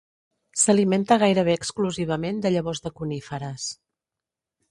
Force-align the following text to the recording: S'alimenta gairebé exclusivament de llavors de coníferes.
S'alimenta 0.61 1.17
gairebé 1.23 1.53
exclusivament 1.57 2.41
de 2.45 2.53
llavors 2.55 2.83
de 2.87 2.95
coníferes. 3.01 3.67